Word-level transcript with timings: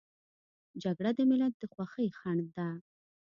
جګړه 0.83 1.11
د 1.17 1.19
ملت 1.29 1.53
د 1.59 1.63
خوښۍ 1.73 2.07
خنډ 2.17 2.45
ده 2.57 2.67